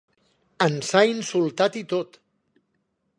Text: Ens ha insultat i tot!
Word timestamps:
Ens 0.67 0.89
ha 0.99 1.03
insultat 1.09 1.79
i 1.83 1.83
tot! 1.93 2.21